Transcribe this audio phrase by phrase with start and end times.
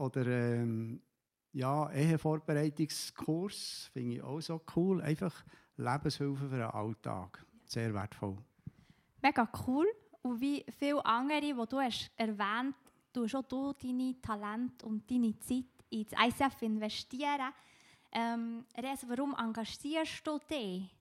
[0.00, 1.00] oder ähm,
[1.52, 5.02] ja, Ehevorbereitungskurs finde ich auch so cool.
[5.02, 5.44] Einfach
[5.76, 7.44] Lebenshilfe für den Alltag.
[7.66, 8.38] Sehr wertvoll.
[9.22, 9.86] Mega cool.
[10.22, 12.74] Und wie viele andere, die du hast erwähnt
[13.16, 17.52] hast, auch du deine Talente und deine Zeit ins ICF investieren.
[18.12, 20.96] Ähm, Res, warum engagierst du dich?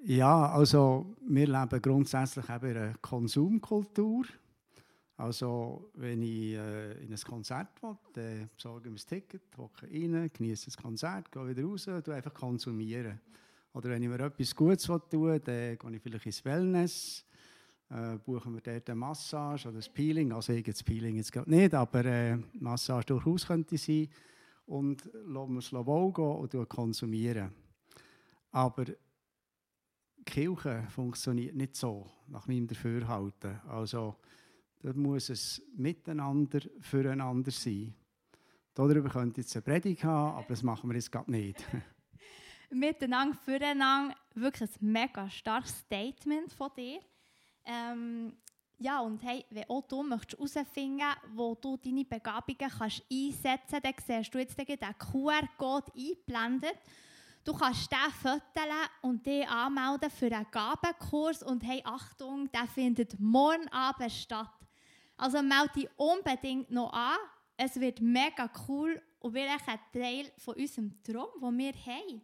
[0.00, 4.26] Ja, also wir leben grundsätzlich eben in einer Konsumkultur.
[5.18, 9.86] Also wenn ich äh, in ein Konzert will, dann besorge ich mir ein Ticket, hocke
[9.86, 13.20] rein, genieße das Konzert, gehe wieder raus und einfach konsumieren.
[13.72, 17.26] Oder wenn ich mir etwas Gutes tun will, dann gehe ich vielleicht ins Wellness,
[17.90, 20.32] äh, buchen wir dort eine Massage oder ein Peeling.
[20.32, 24.08] Also ich das Peeling jetzt gerade nicht, aber äh, Massage durchaus könnte sein.
[24.66, 27.50] Und lassen wir es wohl gehen und konsumieren.
[28.52, 28.94] Aber die
[30.24, 33.60] Kirche funktioniert nicht so, nach meinem Dafürhalten.
[33.66, 34.14] Also,
[34.80, 37.94] da muss es miteinander füreinander sein.
[38.74, 41.64] Darüber könnte jetzt eine Predigt haben, aber das machen wir jetzt gerade nicht.
[42.70, 47.00] miteinander, füreinander, wirklich ein mega starkes Statement von dir.
[47.64, 48.36] Ähm,
[48.80, 51.02] ja, und hey, wenn auch du möchtest herausfinden
[51.34, 56.78] wo du deine Begabungen kannst einsetzen kannst, dann siehst du jetzt den QR-Code eingeblendet.
[57.44, 61.42] Du kannst den fotografieren und dich anmelden für einen Gabenkurs.
[61.42, 64.57] Und hey, Achtung, der findet morgen Abend statt.
[65.18, 67.16] Also melde dich unbedingt noch an.
[67.56, 72.22] Es wird mega cool und wir ein Teil von unserem Traum, den wir haben.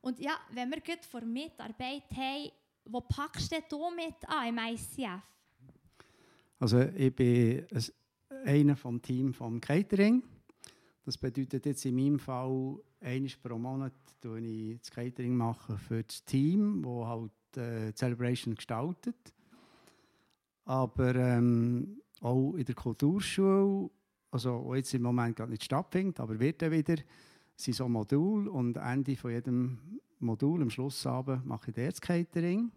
[0.00, 2.50] Und ja, wenn wir gut vor Mitarbeit haben,
[2.84, 5.22] wo packst du mit an im ICF?
[6.60, 7.66] Also ich bin
[8.44, 10.22] einer vom Team vom Catering.
[11.04, 16.04] Das bedeutet jetzt in meinem Fall, einmal pro Monat mache ich das Catering machen für
[16.04, 19.34] das Team, das halt äh, Celebration gestaltet.
[20.64, 23.90] Aber ähm, auch in der Kulturschule,
[24.30, 26.96] also jetzt im Moment gar nicht stattfindet, aber wird dann wieder,
[27.56, 29.78] sind so Module und Ende von jedem
[30.18, 32.70] Modul, am Schluss mache ich das Catering.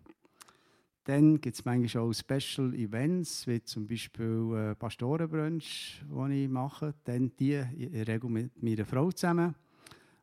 [1.05, 6.93] Dann gibt es manchmal auch Special Events, wie zum Beispiel äh, Pastorenbrunch, die ich mache.
[7.03, 9.53] Dann die in der Regel mit meiner Frau zusammen.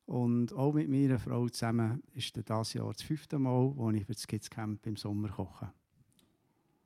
[0.07, 4.15] Und auch mit meiner Frau zusammen ist das Jahr das fünfte Mal, wo ich für
[4.15, 5.71] das Kids Camp im Sommer koche.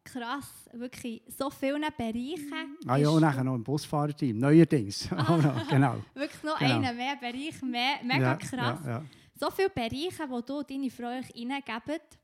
[0.05, 2.69] Krass, wirklich so viele Bereiche.
[2.87, 5.09] Ah ja, und nachher noch ein Busfahrerteam, neuerdings.
[5.17, 5.97] Ah, genau.
[6.15, 6.77] wirklich noch genau.
[6.77, 8.81] einen mehr Bereich, mehr, mega ja, krass.
[8.85, 9.05] Ja, ja.
[9.35, 12.19] So viele Bereiche, wo du deine Frau hineingebt.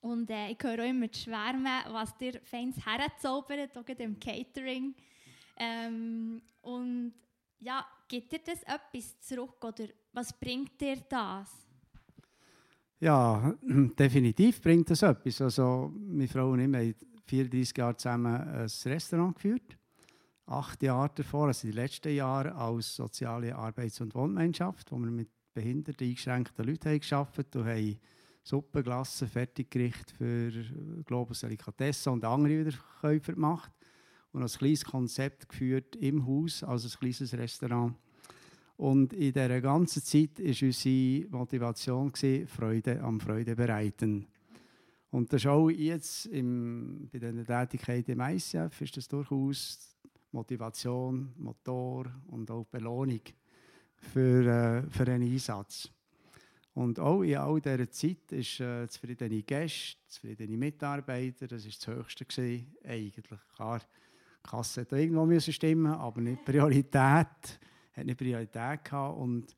[0.00, 4.94] Und äh, ich höre auch immer schwärmen, was dir Fans herzaubert, auch im Catering.
[5.56, 7.14] Ähm, und
[7.58, 11.65] ja, gibt dir das etwas zurück oder was bringt dir das?
[13.00, 13.54] Ja,
[13.98, 15.40] definitiv bringt das etwas.
[15.40, 16.94] Also, meine Frau und ich haben
[17.26, 19.76] 34 Jahre zusammen ein Restaurant geführt.
[20.46, 25.28] Acht Jahre davor, also die letzten Jahre, als soziale Arbeits- und Wohngemeinschaft, wo wir mit
[25.52, 27.98] behinderten, eingeschränkten Leuten haben gearbeitet und haben
[28.42, 30.52] Suppe, Glasse, Fertiggericht für
[31.04, 33.72] Globus Delicatesse und andere Wiederkäufer gemacht
[34.30, 37.96] und ein kleines Konzept geführt im Haus, also ein kleines Restaurant.
[38.76, 42.12] Und in dieser ganzen Zeit war unsere Motivation
[42.46, 44.26] Freude am Freude bereiten.
[45.10, 49.96] Und das ist auch jetzt im, bei diesen Tätigkeiten im ICF ist das durchaus
[50.32, 53.20] Motivation, Motor und auch Belohnung
[53.96, 55.90] für, äh, für einen Einsatz.
[56.74, 61.86] Und auch in all dieser Zeit ist äh, zufriedene Gäste, zufriedene Mitarbeiter, das war das
[61.86, 63.40] Höchste gewesen, eigentlich.
[63.54, 67.58] Klar, die Kasse hätte irgendwo müssen stimmen, aber nicht Priorität,
[67.96, 69.56] hat nicht Priorität gehabt und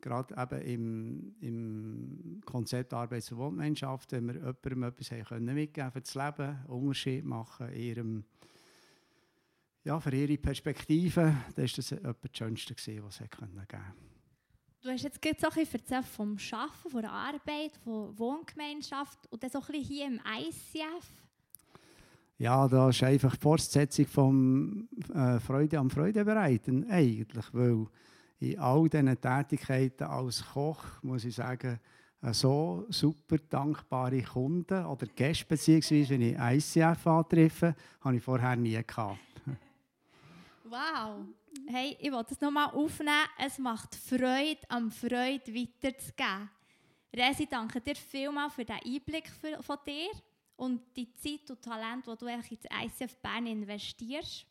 [0.00, 5.90] gerade eben im, im Konzept Arbeits- und Wohngemeinschaft, wenn wir jemandem etwas haben können mitgeben
[5.92, 8.24] für das Leben, einen Unterschied machen in ihrem,
[9.84, 12.74] ja, für ihre Perspektive, dann war das etwas das Schönste,
[13.04, 13.78] was es geben konnte.
[14.82, 19.42] Du hast jetzt gerade so ein bisschen vom Arbeiten, von der Arbeit, von Wohngemeinschaft und
[19.42, 21.25] dann so ein bisschen hier im ICF.
[22.38, 27.86] Ja, das ist einfach die Fortsetzung von äh, Freude am Freude bereiten, eigentlich, weil
[28.40, 31.80] in all diesen Tätigkeiten als Koch, muss ich sagen,
[32.20, 38.56] äh, so super dankbare Kunden oder Gäste, beziehungsweise wenn ich ICF antreffe, habe ich vorher
[38.56, 39.18] nie gehabt.
[40.64, 41.24] Wow!
[41.68, 43.26] hey, ich will das nochmal aufnehmen.
[43.38, 46.50] Es macht Freude, am Freude weiterzugeben.
[47.14, 49.30] Resi, danke dir vielmals für den Einblick
[49.60, 50.10] von dir
[50.56, 54.46] und die Zeit und Talent, die du in das ICF Bern investierst.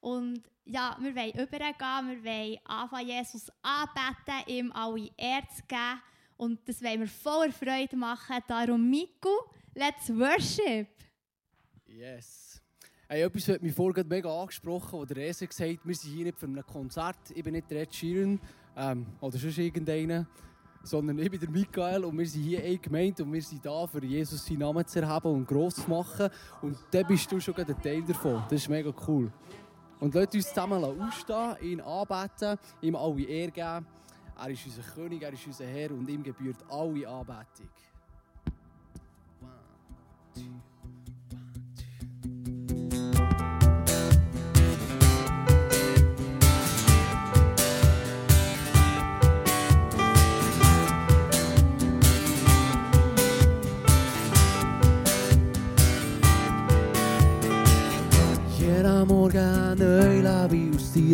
[0.00, 6.02] Und ja, wir wollen übergehen, wir wollen anfangen, Jesus anbeten, ihm alle Ehre zu geben.
[6.36, 8.36] Und das wollen wir voller Freude machen.
[8.48, 9.28] Darum, Miku,
[9.74, 10.88] let's worship!
[11.86, 12.62] Yes.
[13.06, 16.24] Hey, etwas hat mich vorhin mega angesprochen, wo der Rese gesagt hat, wir sind hier
[16.26, 18.40] nicht für ein Konzert, ich bin nicht der Ed Sheeran
[18.76, 20.28] ähm, oder sonst irgendeiner,
[20.82, 23.86] sondern ich bin der Michael und wir sind hier eine Gemeinde und wir sind da,
[23.86, 26.28] für Jesus seinen Namen zu erheben und gross zu machen.
[26.62, 28.42] Und da bist du schon ein Teil davon.
[28.48, 29.30] Das ist mega cool.
[30.00, 33.86] Und lasst uns zusammen aufstehen, ihn anbeten, ihm alle Ehre geben.
[34.38, 37.68] Er ist unser König, er ist unser Herr und ihm gebührt alle Anbetung.
[40.34, 40.69] Jeder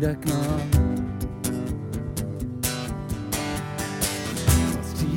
[0.01, 0.87] deiner Gnade.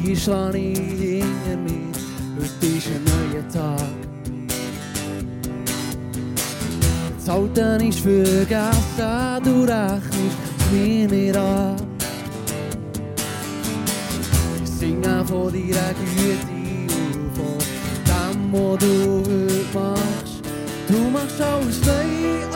[0.05, 1.91] Die schlage hinter mir,
[2.37, 3.89] heute ist ein neuer Tag.
[7.17, 11.75] Das Alte ist vergessen, du rechnest mir nicht an.
[14.63, 16.59] Ich singe von deiner Güte
[17.05, 17.57] und von
[18.07, 20.43] dem, was du heute machst.
[20.87, 22.48] Du machst alles neu,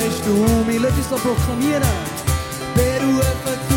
[0.00, 0.80] siehst du mich.
[0.80, 1.82] Lass uns das proklamieren.
[2.74, 3.69] Berufen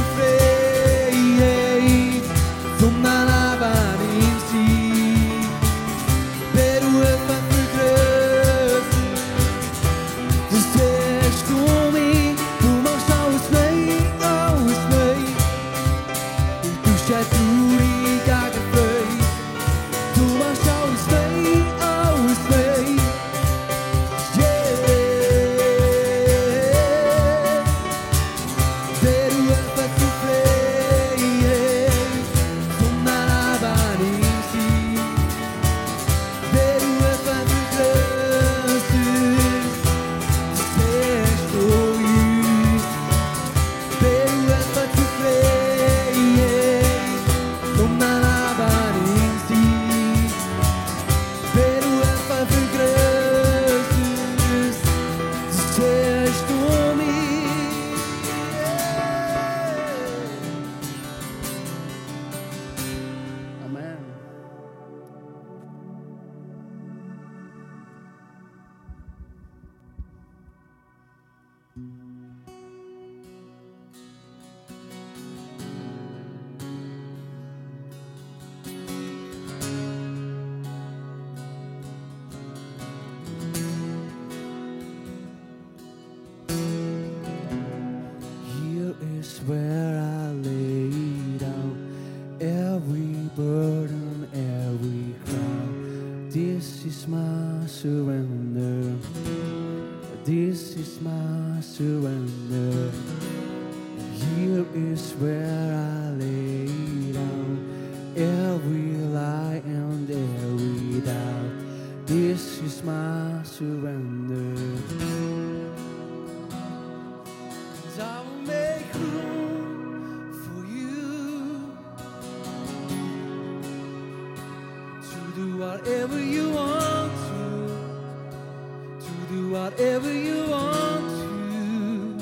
[129.64, 132.18] whatever you want to.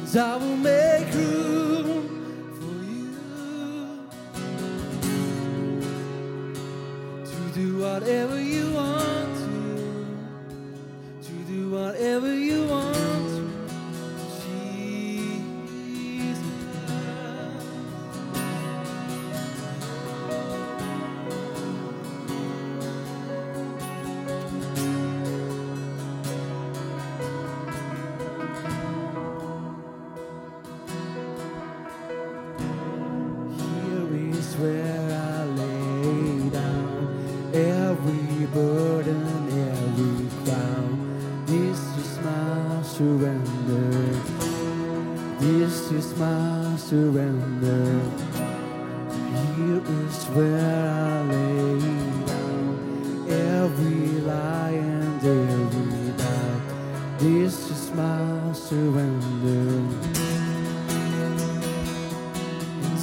[0.00, 1.37] Cause I will make room.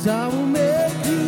[0.07, 1.24] ao meu Deus.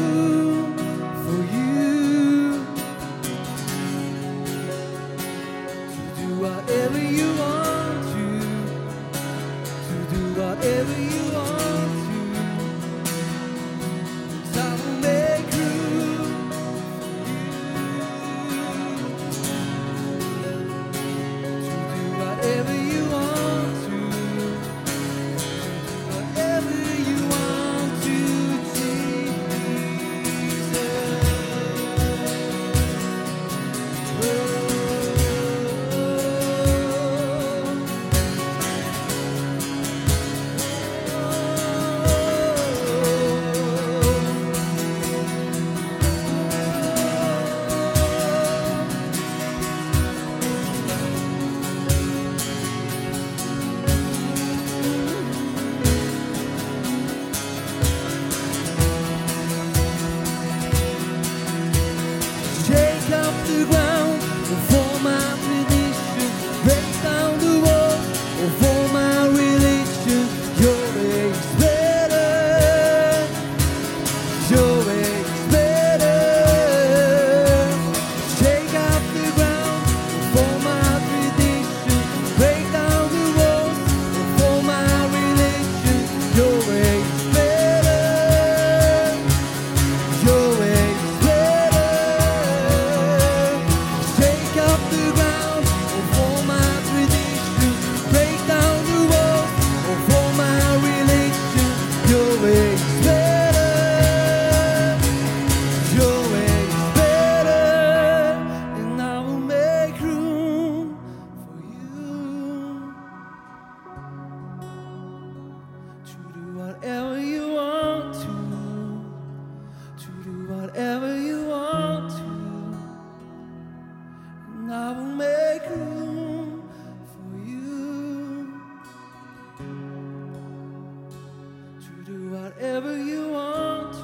[132.27, 133.99] do whatever you want to,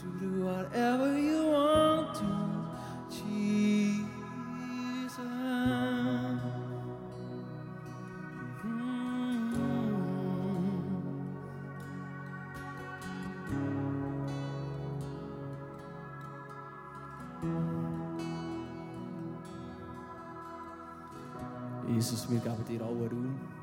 [0.00, 2.26] to do whatever you want to,
[3.08, 3.60] Jesus.
[8.64, 9.50] Mm.
[21.88, 23.59] Jesus, wir geben dir alle Raum.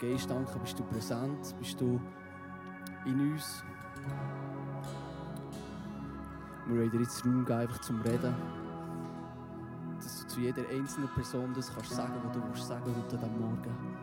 [0.00, 2.00] Geist, danke, bist du präsent, bist du
[3.04, 3.62] in uns.
[6.66, 8.34] Wir wollen dir jetzt Raum geben, einfach zum Reden.
[9.96, 13.40] Dass du zu jeder einzelnen Person das kannst sagen, was du willst heute an diesem
[13.40, 13.99] Morgen.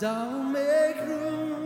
[0.00, 1.57] and I'll make room.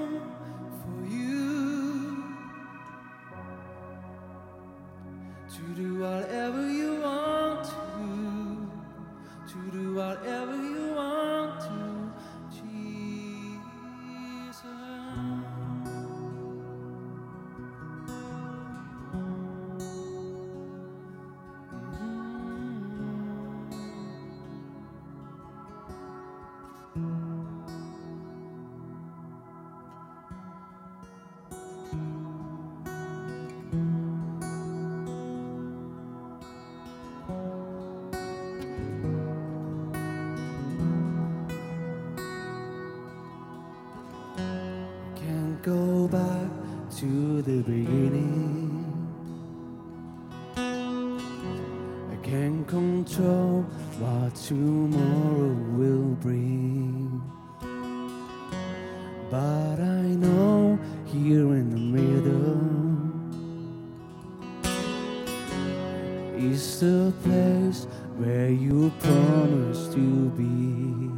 [66.43, 71.09] is the place where you promised to be.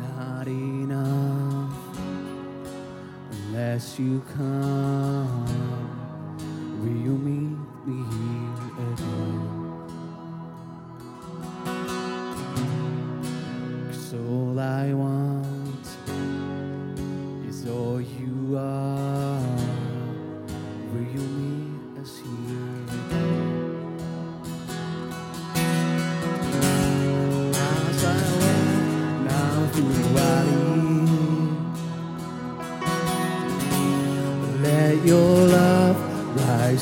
[0.00, 1.72] Not enough
[3.30, 4.93] unless you come.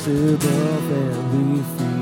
[0.03, 0.37] possible
[0.89, 1.92] that we feel.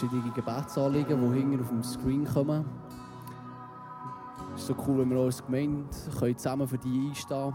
[0.00, 2.64] Verschiedene Gebetsanliegen, die hinten auf dem Screen kommen.
[4.54, 5.84] Es ist so cool, wenn wir als Gemeinde
[6.18, 7.52] können zusammen für die einstehen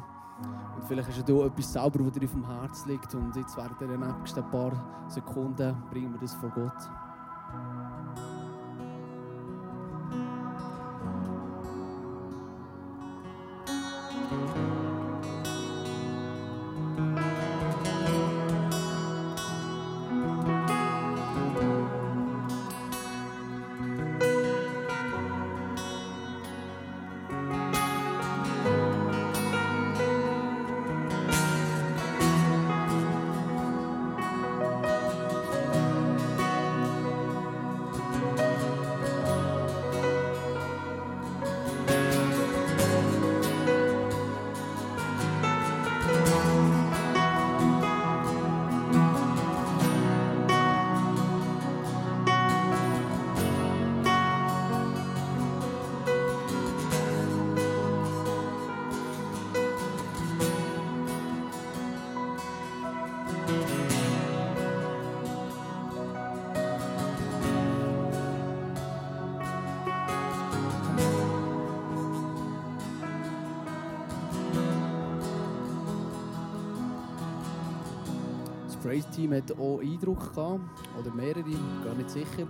[0.76, 3.16] Und vielleicht ist ja etwas selber, das dir auf dem Herz liegt.
[3.16, 4.74] Und jetzt während den nächsten paar
[5.08, 6.88] Sekunden bringen wir das vor Gott.
[78.86, 80.62] Praise-Team hat auch Eindruck gehabt,
[81.00, 81.44] oder mehrere,
[81.84, 82.48] gar nicht sicher.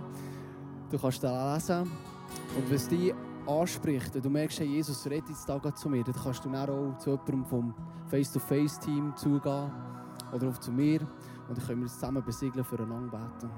[0.90, 1.80] Du kannst den lesen.
[1.80, 3.14] Und wenn es dich
[3.46, 6.68] anspricht, und du merkst, hey, Jesus redet jetzt da zu mir, dann kannst du dann
[6.68, 7.74] auch zu jemandem vom
[8.08, 9.72] Face-to-Face-Team zugehen
[10.32, 11.00] oder auch zu mir.
[11.48, 13.50] Und dann können wir zusammen besiegeln, füreinander beten.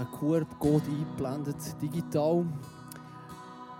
[0.00, 2.44] Jetzt einen QR-Code eingeblendet, digital.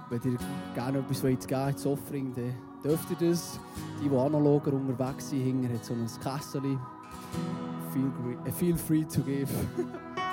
[0.08, 0.38] Wenn ihr
[0.74, 3.60] gerne etwas wollt geben ins Offering, dann dürft ihr das.
[4.02, 6.62] Die, die analoger unterwegs sind, hinten hat so ein Kessel.
[7.92, 9.48] Feel, äh, feel free to give.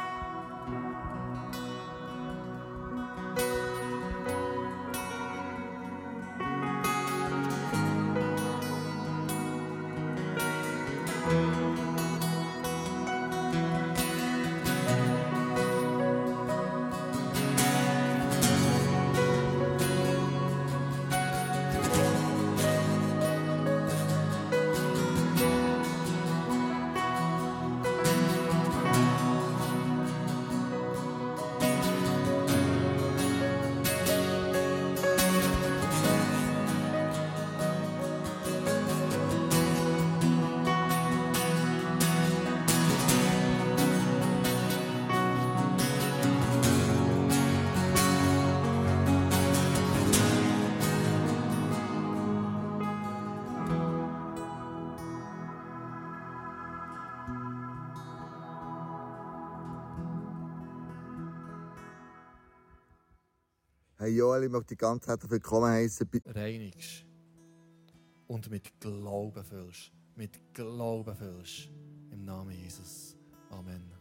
[64.18, 66.10] Joel, ich möchte dich ganz herzlich willkommen heißen.
[66.26, 67.06] Reinigst
[68.26, 69.92] und mit Glauben füllst.
[70.16, 71.70] Mit Glauben füllst.
[72.10, 73.16] Im Namen Jesus.
[73.52, 73.97] Amen.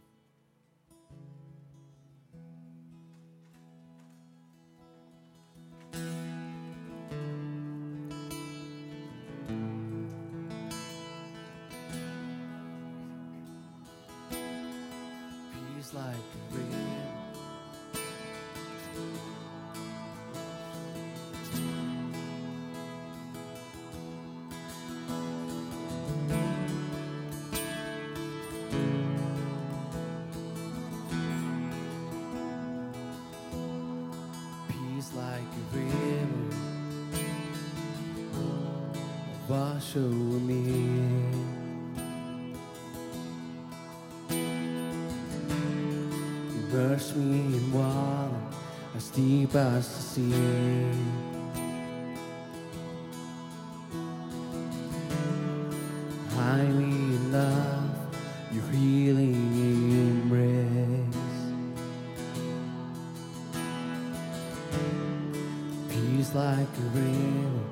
[66.37, 67.65] like a rain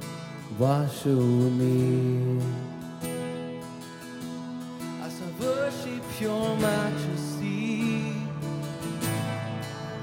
[0.58, 2.42] wash over me.
[5.04, 8.16] As I worship your majesty,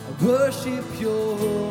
[0.08, 1.61] I worship your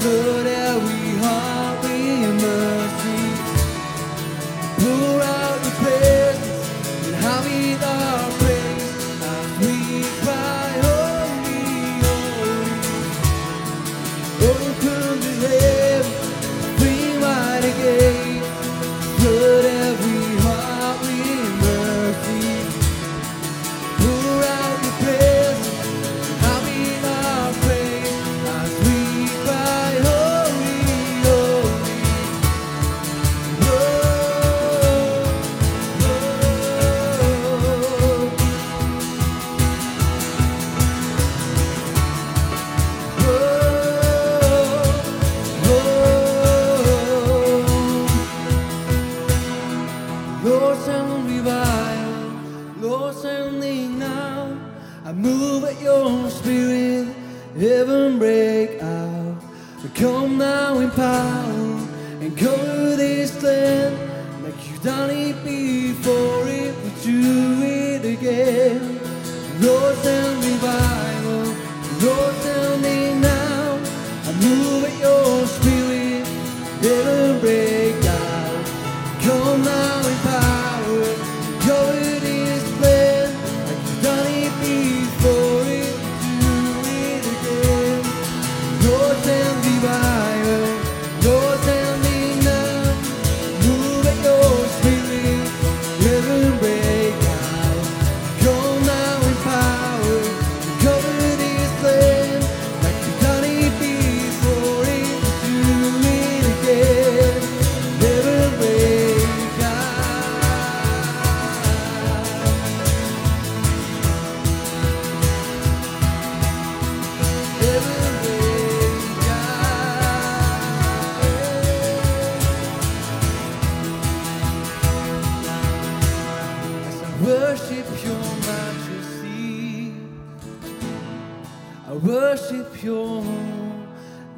[0.00, 0.37] the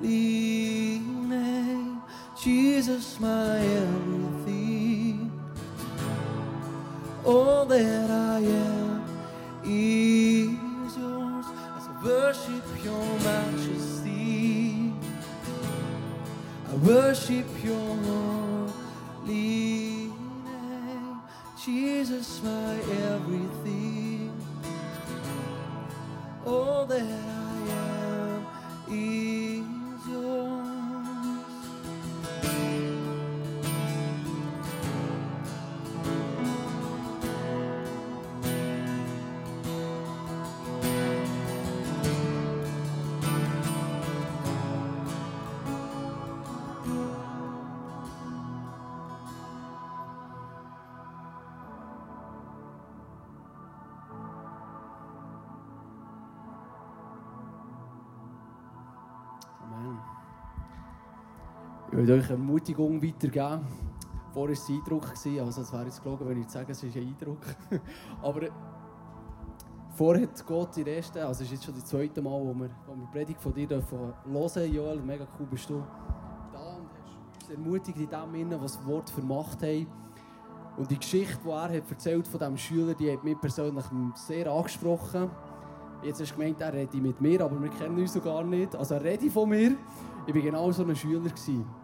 [0.01, 0.99] holy
[1.29, 2.03] name.
[2.43, 5.31] Jesus, my everything.
[7.25, 9.05] All that I am
[9.65, 14.93] is yours as I worship your majesty.
[16.71, 19.33] I worship your holy
[20.47, 21.21] name.
[21.63, 22.75] Jesus, my
[23.07, 24.33] everything.
[26.47, 27.30] All that
[62.11, 63.65] Will euch Ermutigung weitergeben.
[64.35, 66.97] Vorher war es ein Eindruck, also es wäre jetzt gelogen, wenn ich sage, es ist
[66.97, 67.39] ein Eindruck.
[68.23, 68.49] Aber
[69.95, 72.53] vorher hat Gott in der ersten, also es ist jetzt schon das zweite Mal, wo
[72.53, 75.85] wir, wo wir die Predigt von dir dürfen hören Joel, mega cool bist du
[76.53, 79.87] da und hast uns ermutigt in dem Sinne, was das Wort für Macht hat.
[80.79, 83.85] Und die Geschichte, die er hat erzählt von diesem Schüler, die hat mich persönlich
[84.17, 85.31] sehr angesprochen.
[86.03, 88.75] Jetzt hast du gemeint, er redet mit mir, aber wir kennen uns so gar nicht.
[88.75, 89.77] Also er redet von mir.
[90.27, 91.21] Ich war genau so ein Schüler.
[91.21, 91.80] Gewesen.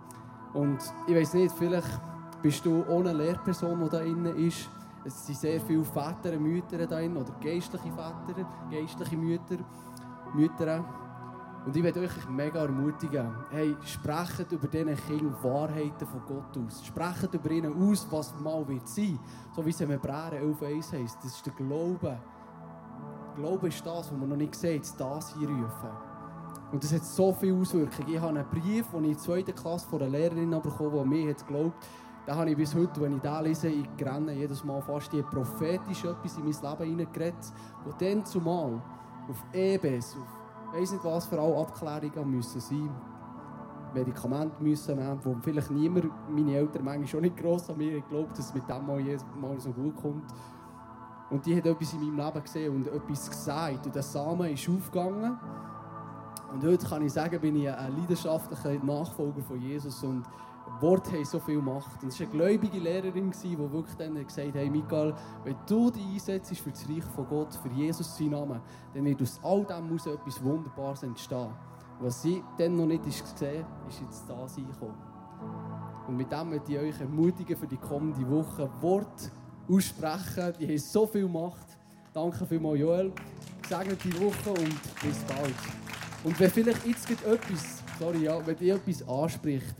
[0.56, 2.00] Und ich weiß nicht, vielleicht
[2.40, 4.70] bist du ohne Lehrperson, die da innen ist.
[5.04, 9.58] Es sind sehr viele Väter, Mütter da innen, oder geistliche Väter, geistliche Mütter,
[10.34, 10.82] Mütter.
[11.66, 13.34] Und ich möchte euch mega ermutigen.
[13.50, 16.86] Hey, sprecht über diesen Kindern Wahrheiten von Gott aus.
[16.86, 19.18] Sprecht über ihnen aus, was mal wird sein.
[19.54, 21.18] So wie es in Hebräer 11.1 heisst.
[21.18, 22.16] Das ist der Glaube.
[23.34, 26.05] Glaube ist das, was man noch nicht sieht, das hier rufen.
[26.72, 28.12] Und das hat so viele Auswirkungen.
[28.12, 31.02] Ich habe einen Brief, den ich in der zweiten Klasse von einer Lehrerin bekommen habe,
[31.02, 31.74] die mir hat geglaubt
[32.26, 35.22] den habe ich bis heute, wenn ich den lese, ich renne jedes Mal fast, die
[35.22, 37.52] prophetisch etwas in mein Leben hineingeredet,
[37.84, 38.82] wo dann zumal
[39.28, 42.90] auf EBS, auf weiss nicht was für alle Abklärungen müssen sein
[43.94, 48.32] Medikamente müssen nehmen, wo vielleicht niemand, meine Eltern manchmal schon nicht gross an mir geglaubt,
[48.32, 50.24] dass es mit dem mal, jedes mal so gut kommt.
[51.30, 53.86] Und die hat etwas in meinem Leben gesehen und etwas gesagt.
[53.86, 55.38] Und der Samen ist aufgegangen.
[56.52, 60.02] Und heute kann ich sagen, bin ich ein leidenschaftlicher Nachfolger von Jesus.
[60.04, 60.24] Und
[60.80, 62.02] Worte haben so viel Macht.
[62.02, 65.90] Und es war eine gläubige Lehrerin, die wirklich dann gesagt hat, hey Michael, wenn du
[65.90, 68.60] dich einsetzt für das Reich von Gott, für Jesus seinen Namen,
[68.94, 71.50] dann wird aus all dem etwas Wunderbares entstehen.
[72.00, 74.94] Was sie dann noch nicht gesehen hat, ist jetzt da reingekommen.
[76.06, 79.30] Und mit dem möchte ich euch ermutigen, für die kommende Woche Wort
[79.68, 80.52] aussprechen.
[80.60, 81.66] Die haben so viel Macht.
[82.12, 83.12] Danke vielmals, Joel.
[83.62, 85.85] Gesegnete Woche und bis bald.
[86.26, 89.76] Und wenn vielleicht jetzt etwas, sorry, ja, wenn dir etwas anspricht,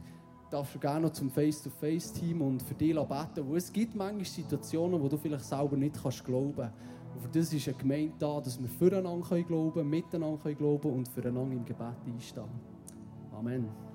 [0.48, 3.48] darfst du gerne noch zum Face-to-Face-Team und für dich beten.
[3.48, 6.70] Wo es gibt manchmal Situationen, wo du vielleicht selber nicht kannst glauben
[7.14, 11.08] Und für das ist eine Gemeinde da, dass wir füreinander glauben können, miteinander glauben und
[11.08, 12.44] füreinander im Gebet einstehen.
[13.36, 13.85] Amen.